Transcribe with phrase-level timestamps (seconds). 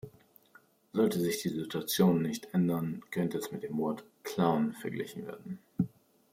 [0.93, 5.59] Sollte sich die Situation nicht ändern, könnte es mit dem Wort "Clown" verglichen werden.